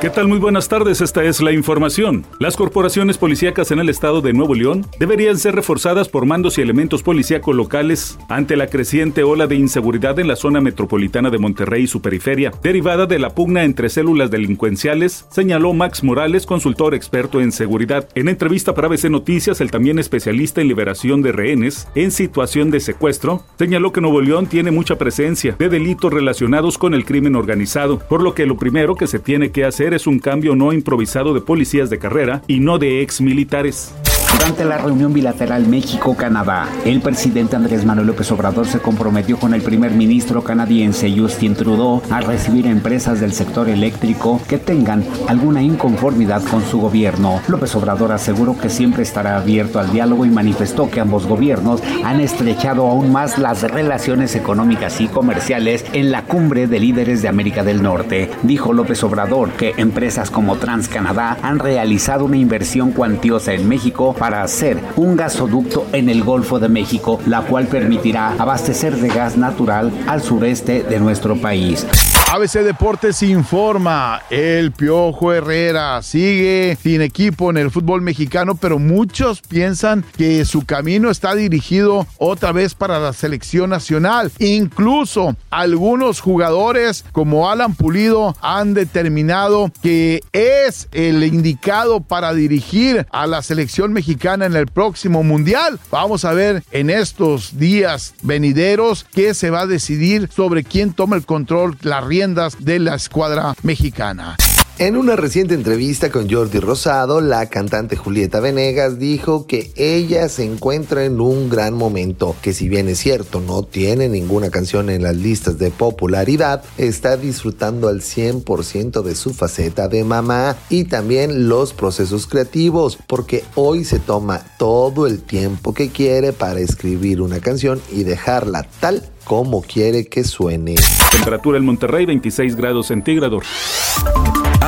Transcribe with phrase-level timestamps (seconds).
[0.00, 0.28] ¿Qué tal?
[0.28, 2.24] Muy buenas tardes, esta es la información.
[2.38, 6.62] Las corporaciones policíacas en el estado de Nuevo León deberían ser reforzadas por mandos y
[6.62, 11.82] elementos policíacos locales ante la creciente ola de inseguridad en la zona metropolitana de Monterrey
[11.82, 17.42] y su periferia, derivada de la pugna entre células delincuenciales, señaló Max Morales, consultor experto
[17.42, 18.08] en seguridad.
[18.14, 22.80] En entrevista para ABC Noticias, el también especialista en liberación de rehenes en situación de
[22.80, 27.98] secuestro, señaló que Nuevo León tiene mucha presencia de delitos relacionados con el crimen organizado,
[27.98, 31.34] por lo que lo primero que se tiene que hacer es un cambio no improvisado
[31.34, 33.94] de policías de carrera y no de ex militares.
[34.32, 39.62] Durante la reunión bilateral México-Canadá, el presidente Andrés Manuel López Obrador se comprometió con el
[39.62, 46.42] primer ministro canadiense Justin Trudeau a recibir empresas del sector eléctrico que tengan alguna inconformidad
[46.44, 47.40] con su gobierno.
[47.48, 52.20] López Obrador aseguró que siempre estará abierto al diálogo y manifestó que ambos gobiernos han
[52.20, 57.64] estrechado aún más las relaciones económicas y comerciales en la cumbre de líderes de América
[57.64, 58.30] del Norte.
[58.42, 64.42] Dijo López Obrador que empresas como TransCanadá han realizado una inversión cuantiosa en México para
[64.42, 69.90] hacer un gasoducto en el Golfo de México, la cual permitirá abastecer de gas natural
[70.06, 71.86] al sureste de nuestro país.
[72.32, 79.40] ABC Deportes informa, el Piojo Herrera sigue sin equipo en el fútbol mexicano, pero muchos
[79.40, 84.30] piensan que su camino está dirigido otra vez para la selección nacional.
[84.38, 93.26] Incluso algunos jugadores como Alan Pulido han determinado que es el indicado para dirigir a
[93.26, 95.78] la selección mexicana en el próximo mundial.
[95.90, 101.16] Vamos a ver en estos días venideros qué se va a decidir sobre quién toma
[101.16, 104.36] el control, la rienda de la escuadra mexicana.
[104.80, 110.42] En una reciente entrevista con Jordi Rosado, la cantante Julieta Venegas dijo que ella se
[110.42, 115.02] encuentra en un gran momento, que si bien es cierto no tiene ninguna canción en
[115.02, 121.50] las listas de popularidad, está disfrutando al 100% de su faceta de mamá y también
[121.50, 127.40] los procesos creativos, porque hoy se toma todo el tiempo que quiere para escribir una
[127.40, 130.76] canción y dejarla tal como quiere que suene.
[131.12, 133.44] Temperatura en Monterrey 26 grados centígrados.